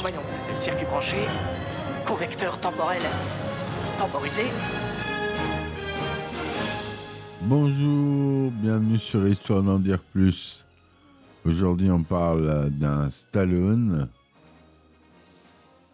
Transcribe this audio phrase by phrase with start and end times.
[0.00, 1.16] Voyons, le circuit branché,
[2.06, 3.02] convecteur temporel
[3.98, 4.42] temporisé.
[7.42, 10.64] Bonjour, bienvenue sur Histoire d'en dire plus.
[11.44, 14.08] Aujourd'hui, on parle d'un Stallone.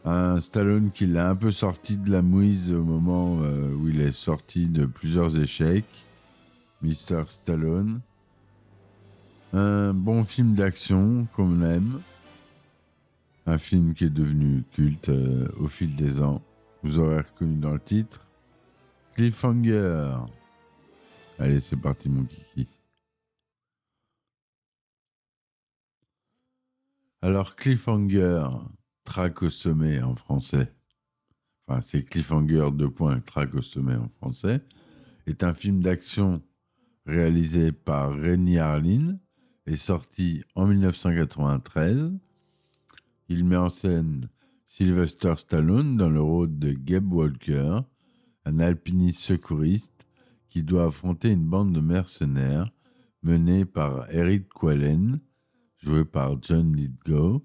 [0.05, 4.03] Un Stallone qui l'a un peu sorti de la mouise au moment euh, où il
[4.03, 6.05] est sorti de plusieurs échecs.
[6.83, 7.25] Mr.
[7.27, 8.01] Stallone.
[9.55, 12.01] Un bon film d'action qu'on aime.
[13.47, 16.43] Un film qui est devenu culte euh, au fil des ans.
[16.83, 18.27] Vous aurez reconnu dans le titre.
[19.15, 20.17] Cliffhanger.
[21.39, 22.69] Allez, c'est parti mon kiki.
[27.21, 28.49] Alors Cliffhanger,
[29.05, 30.73] track au sommet en français.
[31.67, 34.61] Enfin, c'est Cliffhanger deux points, track au sommet en français.
[35.27, 36.43] Est un film d'action
[37.07, 39.19] réalisé par Renny Harlin
[39.67, 42.13] et sorti en 1993.
[43.29, 44.29] Il met en scène
[44.67, 47.81] Sylvester Stallone dans le rôle de Gabe Walker,
[48.45, 50.07] un alpiniste secouriste
[50.51, 52.71] qui doit affronter une bande de mercenaires
[53.23, 55.21] menée par Eric Quallen,
[55.79, 57.41] joué par John Lithgow,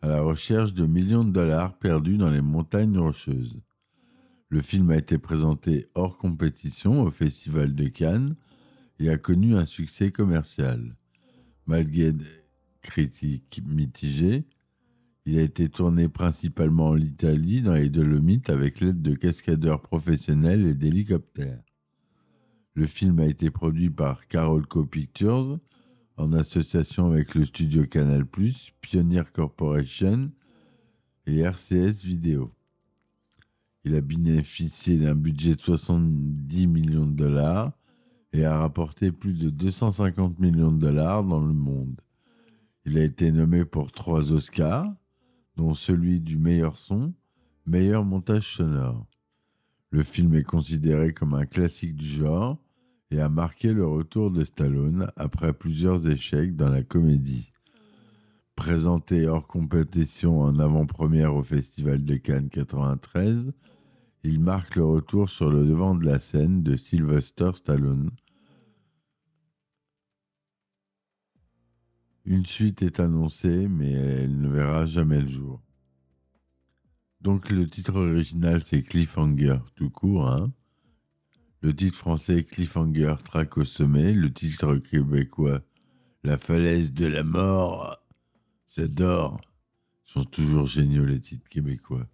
[0.00, 3.60] à la recherche de millions de dollars perdus dans les montagnes rocheuses.
[4.48, 8.36] Le film a été présenté hors compétition au Festival de Cannes
[8.98, 10.96] et a connu un succès commercial.
[11.66, 12.24] Malgré des
[12.80, 14.46] critiques mitigées,
[15.28, 20.66] il a été tourné principalement en Italie, dans les Dolomites, avec l'aide de cascadeurs professionnels
[20.66, 21.62] et d'hélicoptères.
[22.72, 25.58] Le film a été produit par Carolco Pictures
[26.16, 28.24] en association avec le studio Canal+,
[28.80, 30.30] Pioneer Corporation
[31.26, 32.54] et RCS Vidéo.
[33.84, 37.72] Il a bénéficié d'un budget de 70 millions de dollars
[38.32, 42.00] et a rapporté plus de 250 millions de dollars dans le monde.
[42.86, 44.90] Il a été nommé pour trois Oscars,
[45.58, 47.12] dont celui du meilleur son,
[47.66, 49.06] meilleur montage sonore.
[49.90, 52.58] Le film est considéré comme un classique du genre
[53.10, 57.52] et a marqué le retour de Stallone après plusieurs échecs dans la comédie.
[58.54, 63.52] Présenté hors compétition en avant-première au Festival de Cannes 93,
[64.22, 68.10] il marque le retour sur le devant de la scène de Sylvester Stallone.
[72.30, 75.62] Une suite est annoncée, mais elle ne verra jamais le jour.
[77.22, 80.28] Donc le titre original c'est Cliffhanger tout court.
[80.28, 80.52] Hein.
[81.62, 84.12] Le titre français Cliffhanger traque au sommet.
[84.12, 85.62] Le titre québécois
[86.22, 87.96] La falaise de la mort.
[88.76, 89.40] J'adore.
[90.06, 92.06] Ils sont toujours géniaux les titres québécois.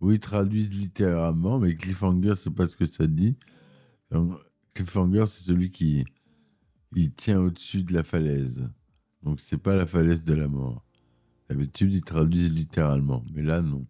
[0.00, 3.36] Oui, traduisent littéralement, mais Cliffhanger, c'est pas ce que ça dit.
[4.72, 6.06] Cliffhanger, c'est celui qui
[7.18, 8.66] tient au-dessus de la falaise.
[9.22, 10.84] Donc c'est pas la falaise de la mort.
[11.48, 13.86] D'habitude, ils traduisent littéralement, mais là, non.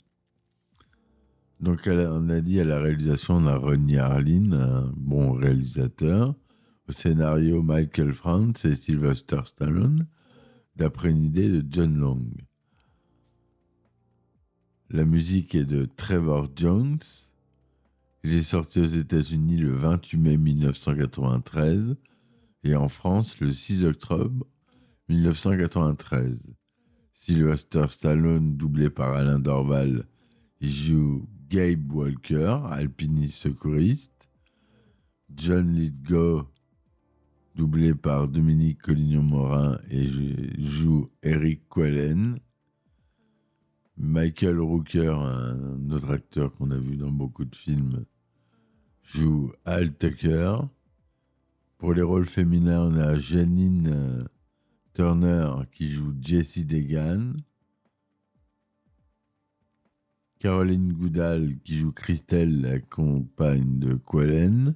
[1.61, 6.35] Donc on a dit à la réalisation, on a Ronnie Harlin, un bon réalisateur.
[6.89, 10.07] Au scénario, Michael Franz et Sylvester Stallone,
[10.77, 12.25] d'après une idée de John Long.
[14.89, 16.99] La musique est de Trevor Jones.
[18.25, 21.97] Il est sorti aux États-Unis le 28 mai 1993
[22.65, 24.47] et en France le 6 octobre
[25.09, 26.39] 1993.
[27.15, 30.05] Sylvester Stallone, doublé par Alain Dorval,
[30.61, 34.13] joue Gabe Walker, alpiniste secouriste.
[35.35, 36.45] John Lithgow,
[37.55, 40.07] doublé par Dominique Collignon-Morin et
[40.59, 42.39] joue Eric Quellen.
[43.97, 48.05] Michael Rooker, un autre acteur qu'on a vu dans beaucoup de films,
[49.03, 50.57] joue Al Tucker.
[51.79, 54.29] Pour les rôles féminins, on a Janine
[54.99, 57.37] Turner qui joue Jessie Degan.
[60.41, 64.75] Caroline Goudal qui joue Christelle, la compagne de Quellen.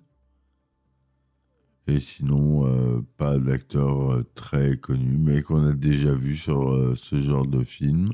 [1.88, 6.94] Et sinon, euh, pas d'acteur euh, très connu, mais qu'on a déjà vu sur euh,
[6.94, 8.12] ce genre de film.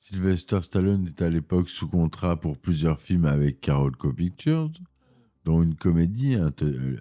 [0.00, 4.70] Sylvester Stallone est à l'époque sous contrat pour plusieurs films avec Carolco Pictures,
[5.44, 6.36] dont une comédie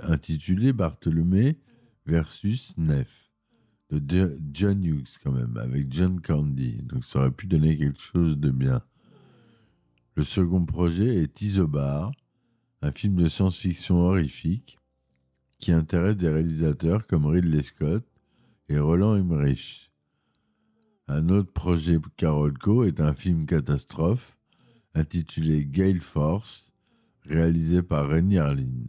[0.03, 1.57] intitulée Bartholomé
[2.05, 3.31] versus Nef,
[3.91, 6.81] de John Hughes quand même, avec John Candy.
[6.83, 8.81] Donc ça aurait pu donner quelque chose de bien.
[10.15, 12.11] Le second projet est Isobar,
[12.81, 14.77] un film de science-fiction horrifique
[15.59, 18.03] qui intéresse des réalisateurs comme Ridley Scott
[18.67, 19.91] et Roland Emmerich.
[21.07, 24.37] Un autre projet Carolco est un film catastrophe
[24.95, 26.70] intitulé Gale Force,
[27.25, 28.87] réalisé par Renny Harlin.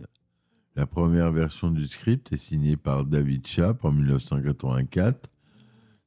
[0.74, 5.30] La première version du script est signée par David Chapp en 1984.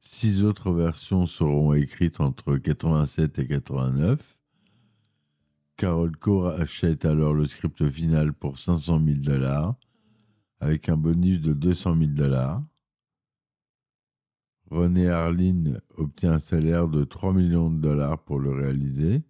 [0.00, 4.36] Six autres versions seront écrites entre 87 et 89.
[5.76, 9.76] Carol Core achète alors le script final pour 500 000 dollars,
[10.60, 12.62] avec un bonus de 200 000 dollars.
[14.70, 19.22] René Harlin obtient un salaire de 3 millions de dollars pour le réaliser.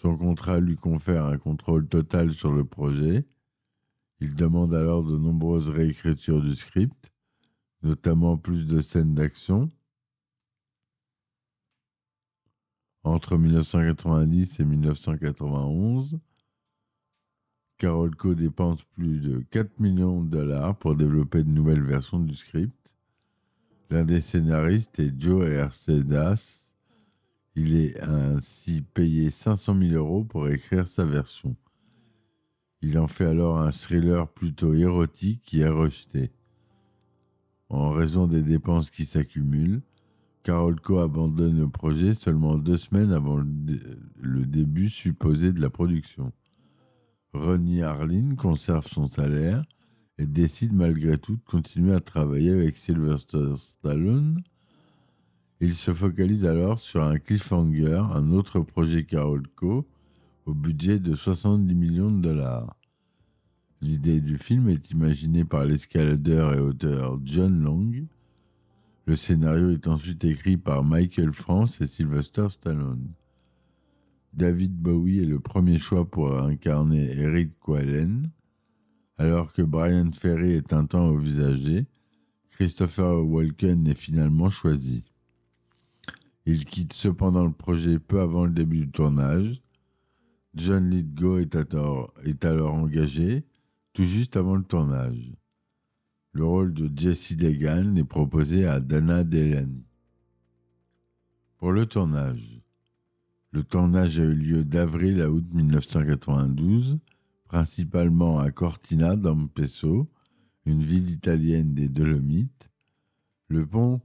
[0.00, 3.26] Son contrat lui confère un contrôle total sur le projet.
[4.20, 7.12] Il demande alors de nombreuses réécritures du script,
[7.82, 9.68] notamment plus de scènes d'action.
[13.04, 16.18] Entre 1990 et 1991,
[17.76, 22.96] Carolco dépense plus de 4 millions de dollars pour développer de nouvelles versions du script.
[23.90, 26.59] L'un des scénaristes est Joe Ercedas.
[27.56, 31.56] Il est ainsi payé 500 000 euros pour écrire sa version.
[32.82, 36.30] Il en fait alors un thriller plutôt érotique qui est rejeté.
[37.68, 39.82] En raison des dépenses qui s'accumulent,
[40.42, 46.32] Carolco abandonne le projet seulement deux semaines avant le, début supposé de la production.
[47.34, 49.62] Ronnie Harlin conserve son salaire
[50.18, 54.42] et décide malgré tout de continuer à travailler avec Sylvester Stallone.
[55.60, 59.86] Il se focalise alors sur un cliffhanger, un autre projet Carolco,
[60.46, 62.76] au budget de 70 millions de dollars.
[63.82, 67.92] L'idée du film est imaginée par l'escaladeur et auteur John Long,
[69.10, 73.12] le scénario est ensuite écrit par Michael France et Sylvester Stallone.
[74.32, 78.30] David Bowie est le premier choix pour incarner Eric Quallen,
[79.18, 81.86] alors que Brian Ferry est un temps envisagé.
[82.50, 85.09] Christopher Walken est finalement choisi.
[86.46, 89.62] Il quitte cependant le projet peu avant le début du tournage.
[90.54, 93.44] John Lithgow est alors engagé,
[93.92, 95.32] tout juste avant le tournage.
[96.32, 99.84] Le rôle de Jesse Degan est proposé à Dana Delany.
[101.58, 102.60] Pour le tournage,
[103.52, 106.98] le tournage a eu lieu d'avril à août 1992,
[107.44, 110.08] principalement à Cortina d'Ampezzo,
[110.66, 112.70] une ville italienne des Dolomites.
[113.48, 114.00] Le pont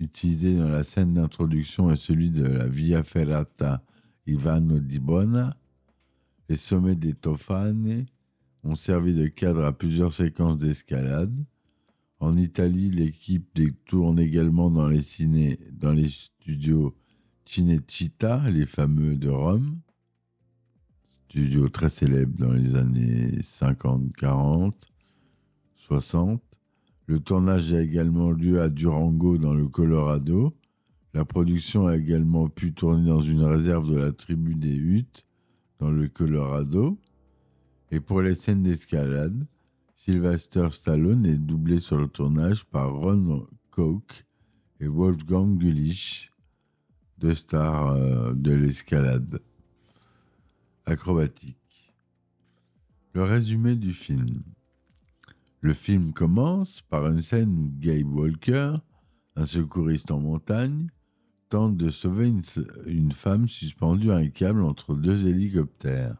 [0.00, 3.82] utilisé dans la scène d'introduction est celui de la Via Ferrata
[4.26, 5.56] Ivano di Bona.
[6.48, 8.06] Les sommets des Tofane
[8.64, 11.34] ont servi de cadre à plusieurs séquences d'escalade.
[12.18, 16.96] En Italie, l'équipe tourne également dans les, ciné, dans les studios
[17.46, 19.80] Cinecittà, les fameux de Rome,
[21.24, 24.92] studio très célèbre dans les années 50, 40,
[25.74, 26.49] 60.
[27.10, 30.54] Le tournage a également lieu à Durango, dans le Colorado.
[31.12, 35.26] La production a également pu tourner dans une réserve de la tribu des Huttes,
[35.80, 37.00] dans le Colorado.
[37.90, 39.44] Et pour les scènes d'escalade,
[39.96, 44.24] Sylvester Stallone est doublé sur le tournage par Ron Koch
[44.78, 46.30] et Wolfgang Gulich,
[47.18, 49.40] deux stars euh, de l'escalade
[50.86, 51.92] acrobatique.
[53.14, 54.44] Le résumé du film.
[55.62, 58.76] Le film commence par une scène où Gabe Walker,
[59.36, 60.88] un secouriste en montagne,
[61.50, 62.32] tente de sauver
[62.86, 66.16] une, femme suspendue à un câble entre deux hélicoptères.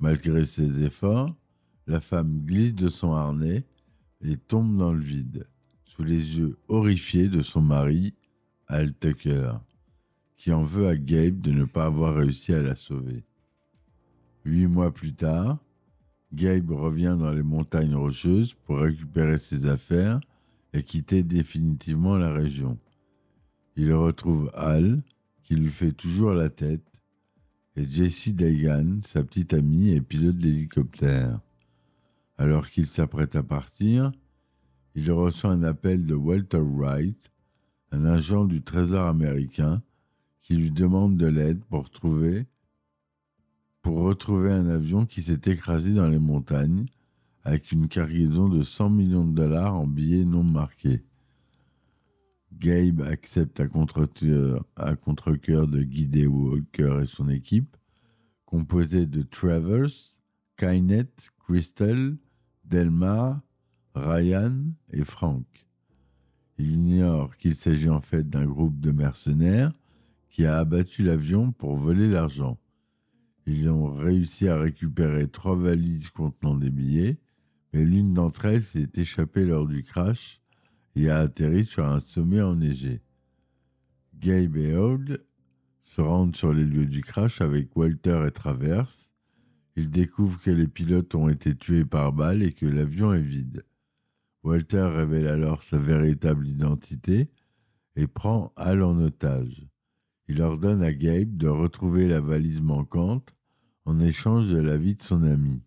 [0.00, 1.36] Malgré ses efforts,
[1.86, 3.64] la femme glisse de son harnais
[4.22, 5.46] et tombe dans le vide,
[5.84, 8.14] sous les yeux horrifiés de son mari,
[8.66, 9.52] Al Tucker,
[10.36, 13.24] qui en veut à Gabe de ne pas avoir réussi à la sauver.
[14.44, 15.58] Huit mois plus tard,
[16.32, 20.20] Gabe revient dans les montagnes rocheuses pour récupérer ses affaires
[20.72, 22.78] et quitter définitivement la région.
[23.76, 25.02] Il retrouve Al,
[25.42, 26.84] qui lui fait toujours la tête,
[27.76, 31.40] et Jessie Dagan, sa petite amie et pilote d'hélicoptère.
[32.36, 34.12] Alors qu'il s'apprête à partir,
[34.94, 37.30] il reçoit un appel de Walter Wright,
[37.92, 39.82] un agent du Trésor américain,
[40.42, 42.46] qui lui demande de l'aide pour trouver
[43.82, 46.86] pour retrouver un avion qui s'est écrasé dans les montagnes
[47.44, 51.02] avec une cargaison de 100 millions de dollars en billets non marqués.
[52.52, 57.76] Gabe accepte à contre-coeur de guider Walker et son équipe,
[58.44, 59.90] composée de Travers,
[60.56, 62.16] Kynette, Crystal,
[62.64, 63.40] Delmar,
[63.94, 64.54] Ryan
[64.90, 65.44] et Frank.
[66.58, 69.72] Il ignore qu'il s'agit en fait d'un groupe de mercenaires
[70.28, 72.58] qui a abattu l'avion pour voler l'argent.
[73.50, 77.16] Ils ont réussi à récupérer trois valises contenant des billets,
[77.72, 80.42] mais l'une d'entre elles s'est échappée lors du crash
[80.96, 83.00] et a atterri sur un sommet enneigé.
[84.18, 85.24] Gabe et Old
[85.82, 88.94] se rendent sur les lieux du crash avec Walter et Travers.
[89.76, 93.64] Ils découvrent que les pilotes ont été tués par balle et que l'avion est vide.
[94.42, 97.30] Walter révèle alors sa véritable identité
[97.96, 99.66] et prend Al en otage.
[100.28, 103.37] Il ordonne à Gabe de retrouver la valise manquante
[103.88, 105.62] en échange de la vie de son ami.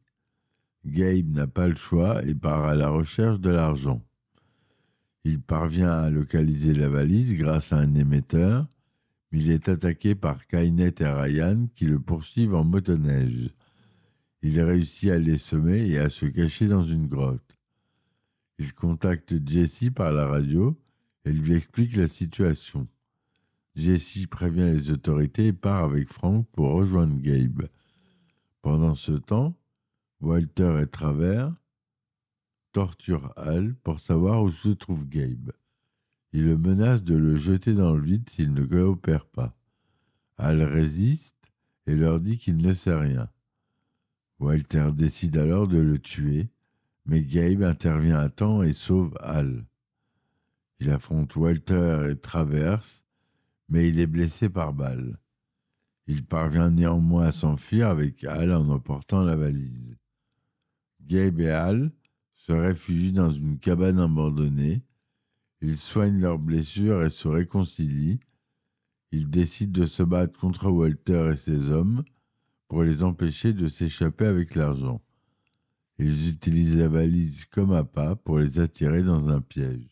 [0.86, 4.06] Gabe n'a pas le choix et part à la recherche de l'argent.
[5.24, 8.68] Il parvient à localiser la valise grâce à un émetteur,
[9.32, 13.50] mais il est attaqué par Kainet et Ryan qui le poursuivent en motoneige.
[14.44, 17.58] Il réussit à les semer et à se cacher dans une grotte.
[18.60, 20.80] Il contacte Jesse par la radio
[21.26, 22.88] et lui explique la situation.
[23.76, 27.68] Jesse prévient les autorités et part avec Frank pour rejoindre Gabe.
[28.62, 29.56] Pendant ce temps,
[30.20, 31.54] Walter et Travers
[32.72, 35.52] torturent Hal pour savoir où se trouve Gabe.
[36.34, 39.56] Il le menace de le jeter dans le vide s'il ne coopère pas.
[40.38, 41.36] Hal résiste
[41.88, 43.30] et leur dit qu'il ne sait rien.
[44.40, 46.50] Walter décide alors de le tuer
[47.06, 49.66] mais Gabe intervient à temps et sauve Hal.
[50.80, 53.06] Il affronte Walter et traverse,
[53.70, 55.18] mais il est blessé par balle.
[56.12, 59.96] Il parvient néanmoins à s'enfuir avec Hal en emportant la valise.
[61.08, 61.94] Gabe et Hal
[62.36, 64.84] se réfugient dans une cabane abandonnée.
[65.62, 68.20] Ils soignent leurs blessures et se réconcilient.
[69.14, 72.04] Ils décident de se battre contre Walter et ses hommes
[72.68, 75.02] pour les empêcher de s'échapper avec l'argent.
[75.98, 79.88] Ils utilisent la valise comme appât pour les attirer dans un piège.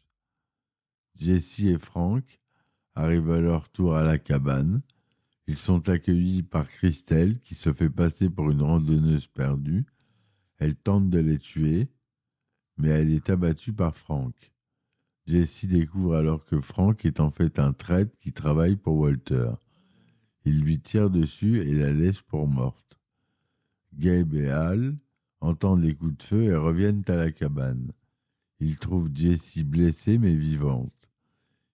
[1.15, 2.41] Jesse et Frank
[2.93, 4.81] arrivent à leur tour à la cabane.
[5.49, 9.83] Ils sont accueillis par Christelle qui se fait passer pour une randonneuse perdue.
[10.59, 11.87] Elle tente de les tuer,
[12.77, 14.35] mais elle est abattue par Frank.
[15.25, 19.49] Jesse découvre alors que Frank est en fait un traître qui travaille pour Walter.
[20.45, 22.99] Il lui tire dessus et la laisse pour morte.
[23.95, 24.95] Gabe et Hal
[25.41, 27.91] entendent les coups de feu et reviennent à la cabane.
[28.59, 31.09] Ils trouvent Jessie blessée mais vivante.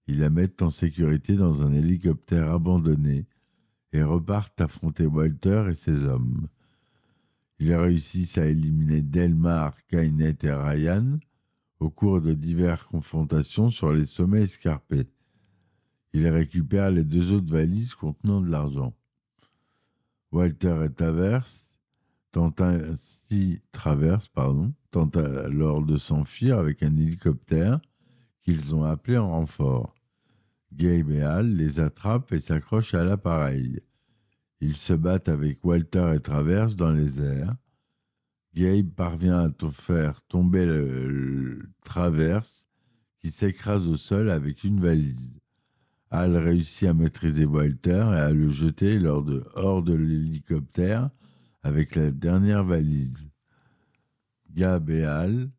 [0.07, 3.25] Ils la mettent en sécurité dans un hélicoptère abandonné
[3.95, 6.47] et repartent affronter Walter et ses hommes.
[7.59, 11.19] Ils réussissent à éliminer Delmar, Kainet et Ryan
[11.79, 15.07] au cours de diverses confrontations sur les sommets escarpés.
[16.13, 18.93] Ils récupèrent les deux autres valises contenant de l'argent.
[20.31, 21.65] Walter et Tavers
[23.71, 27.79] traverse, pardon, tentent alors de s'enfuir avec un hélicoptère
[28.43, 29.95] qu'ils ont appelé en renfort.
[30.75, 33.79] Gabe et Hal les attrapent et s'accrochent à l'appareil.
[34.59, 37.55] Ils se battent avec Walter et Traverse dans les airs.
[38.53, 42.65] Gabe parvient à faire tomber le, Traverse
[43.19, 45.39] qui s'écrase au sol avec une valise.
[46.11, 51.09] Hal réussit à maîtriser Walter et à le jeter hors de l'hélicoptère
[51.63, 53.29] avec la dernière valise.
[54.53, 55.49] Gab et Hal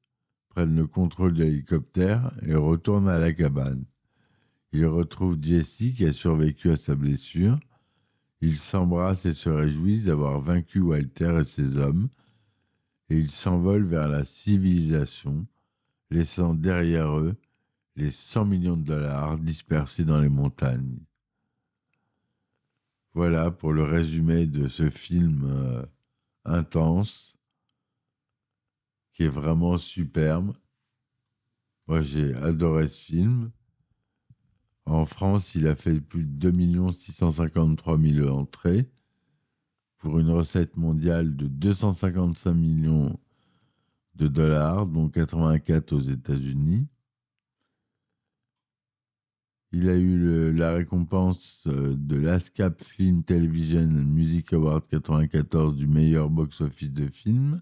[0.50, 3.85] prennent le contrôle de l'hélicoptère et retournent à la cabane.
[4.76, 7.59] Ils retrouvent Jesse qui a survécu à sa blessure.
[8.42, 12.11] Ils s'embrassent et se réjouissent d'avoir vaincu Walter et ses hommes.
[13.09, 15.47] Et ils s'envolent vers la civilisation,
[16.11, 17.37] laissant derrière eux
[17.95, 20.99] les 100 millions de dollars dispersés dans les montagnes.
[23.14, 25.87] Voilà pour le résumé de ce film euh,
[26.45, 27.38] intense,
[29.14, 30.54] qui est vraiment superbe.
[31.87, 33.50] Moi, j'ai adoré ce film.
[34.87, 38.88] En France, il a fait plus de 2 653 000 entrées
[39.99, 43.19] pour une recette mondiale de 255 millions
[44.14, 46.87] de dollars, dont 84 aux États-Unis.
[49.73, 56.31] Il a eu la récompense euh, de l'ASCAP Film Television Music Award 94 du meilleur
[56.31, 57.61] box-office de film.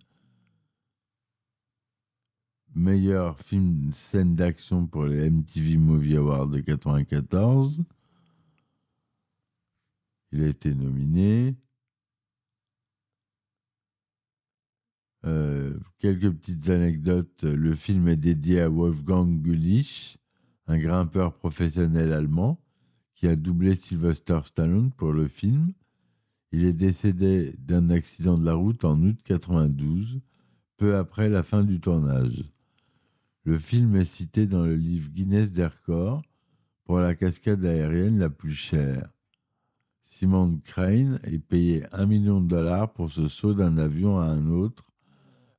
[2.75, 7.85] Meilleur film scène d'action pour les MTV Movie Awards de 94.
[10.33, 11.55] Il a été nominé.
[15.25, 17.45] Euh, quelques petites anecdotes.
[17.45, 20.19] Le film est dédié à Wolfgang Gullich
[20.67, 22.61] un grimpeur professionnel allemand
[23.15, 25.73] qui a doublé Sylvester Stallone pour le film.
[26.53, 30.21] Il est décédé d'un accident de la route en août 92,
[30.77, 32.45] peu après la fin du tournage.
[33.47, 36.23] Le film est cité dans le livre Guinness des records
[36.85, 39.11] pour la cascade aérienne la plus chère.
[40.03, 44.47] Simon Crane est payé un million de dollars pour ce saut d'un avion à un
[44.47, 44.87] autre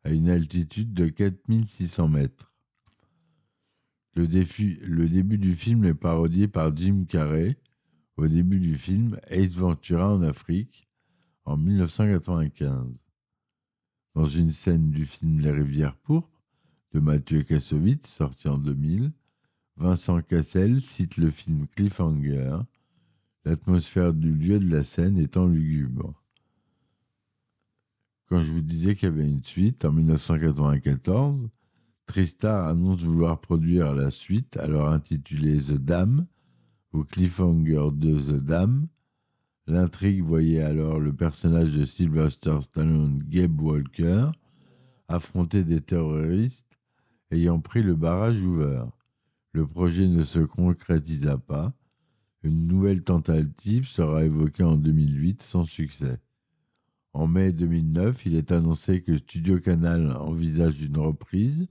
[0.04, 2.52] à une altitude de 4600 mètres.
[4.16, 7.60] Le, le, début du film est parodié par Jim Carrey
[8.18, 10.88] au début du film Ace Ventura en Afrique
[11.44, 12.88] en 1995.
[14.16, 16.35] Dans une scène du film Les Rivières pourpres
[16.96, 19.12] de Mathieu Kassovitz, sorti en 2000,
[19.76, 22.60] Vincent Cassel cite le film Cliffhanger,
[23.44, 26.14] l'atmosphère du lieu de la scène étant lugubre.
[28.30, 31.50] Quand je vous disais qu'il y avait une suite en 1994,
[32.06, 36.26] Tristar annonce vouloir produire la suite, alors intitulée The Dam
[36.94, 38.88] ou Cliffhanger de The Dam.
[39.68, 44.30] L'intrigue voyait alors le personnage de Sylvester Stallone, Gabe Walker,
[45.10, 46.65] affronter des terroristes
[47.36, 48.88] ayant pris le barrage ouvert.
[49.52, 51.74] Le projet ne se concrétisa pas.
[52.44, 56.20] Une nouvelle tentative sera évoquée en 2008 sans succès.
[57.14, 61.68] En mai 2009, il est annoncé que Studio Canal envisage une reprise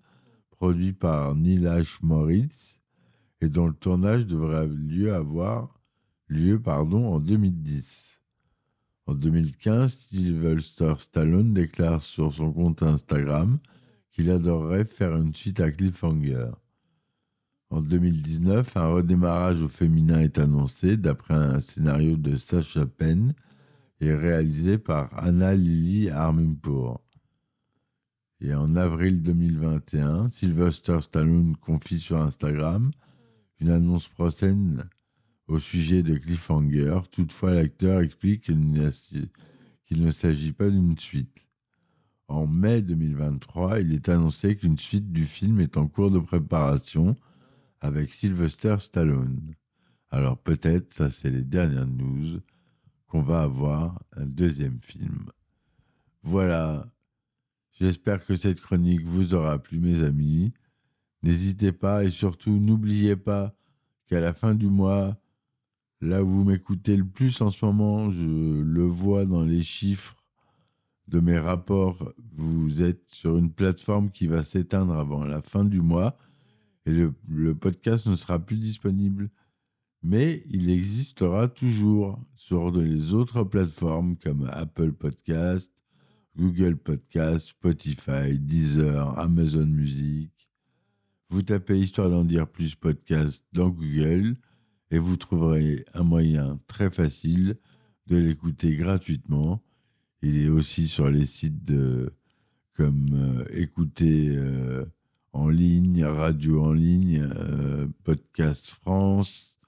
[0.50, 1.99] produite par Neil H.
[2.02, 2.80] Moritz
[3.40, 5.78] et dont le tournage devrait lieu avoir
[6.28, 8.21] lieu pardon, en 2010.
[9.06, 13.59] En 2015, Sylvester Stallone déclare sur son compte Instagram
[14.14, 16.50] qu'il adorerait faire une suite à Cliffhanger.
[17.71, 23.35] En 2019, un redémarrage au féminin est annoncé d'après un scénario de Sacha Penn
[24.00, 27.02] et réalisé par Anna Lily Arminpour.
[28.40, 32.92] Et en avril 2021, Sylvester Stallone confie sur Instagram
[33.59, 34.85] une annonce prochaine
[35.49, 37.00] au sujet de Cliffhanger.
[37.11, 41.35] Toutefois, l'acteur explique qu'il ne s'agit pas d'une suite.
[42.28, 47.16] En mai 2023, il est annoncé qu'une suite du film est en cours de préparation
[47.80, 49.54] avec Sylvester Stallone.
[50.10, 52.40] Alors peut-être, ça c'est les dernières news,
[53.06, 55.26] qu'on va avoir un deuxième film.
[56.22, 56.90] Voilà,
[57.72, 60.54] j'espère que cette chronique vous aura plu mes amis.
[61.22, 63.54] N'hésitez pas et surtout n'oubliez pas
[64.06, 65.18] qu'à la fin du mois,
[66.00, 70.23] là où vous m'écoutez le plus en ce moment, je le vois dans les chiffres
[71.08, 75.80] de mes rapports, vous êtes sur une plateforme qui va s'éteindre avant la fin du
[75.80, 76.16] mois
[76.86, 79.30] et le, podcast ne sera plus disponible.
[80.02, 85.72] Mais il existera toujours sur les autres plateformes comme Apple Podcast,
[86.36, 90.30] Google Podcast, Spotify, Deezer, Amazon Music.
[91.30, 94.36] Vous tapez Histoire d'en dire plus podcast dans Google
[94.90, 97.56] et vous trouverez un moyen très facile
[98.06, 99.62] de l'écouter gratuitement.
[100.26, 102.14] Il est aussi sur les sites de,
[102.72, 104.87] comme euh, Écouter euh,
[105.34, 109.58] en ligne, radio en ligne, euh, Podcast France.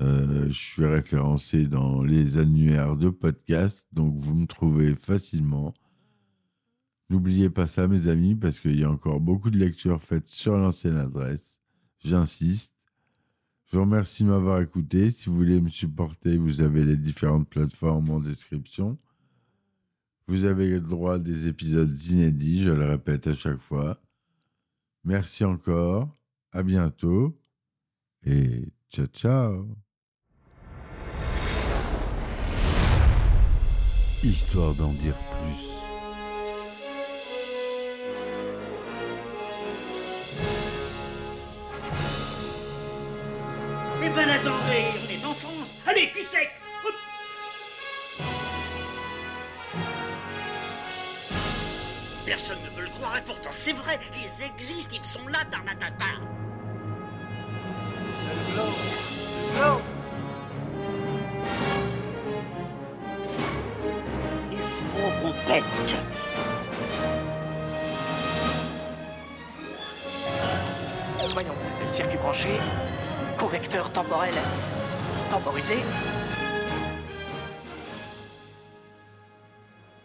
[0.00, 5.74] Euh, je suis référencé dans les annuaires de podcast, donc vous me trouvez facilement.
[7.08, 10.58] N'oubliez pas ça, mes amis, parce qu'il y a encore beaucoup de lectures faites sur
[10.58, 11.56] l'ancienne adresse.
[12.00, 12.74] J'insiste.
[13.66, 15.12] Je vous remercie de m'avoir écouté.
[15.12, 18.98] Si vous voulez me supporter, vous avez les différentes plateformes en description.
[20.28, 24.00] Vous avez le droit à des épisodes inédits, je le répète à chaque fois.
[25.04, 26.08] Merci encore,
[26.52, 27.36] à bientôt
[28.24, 29.68] et ciao ciao.
[34.22, 35.68] Histoire d'en dire plus.
[44.04, 45.76] Eh ben attendez, on est en France.
[45.86, 46.61] Allez, cul sec
[52.32, 56.06] Personne ne veut le croire et pourtant c'est vrai, ils existent, ils sont là, Tarnatata.
[64.50, 65.62] Il faut qu'on pète.
[71.34, 71.54] Voyons,
[71.86, 72.48] circuit branché,
[73.36, 74.32] correcteur temporel
[75.30, 75.76] temporisé,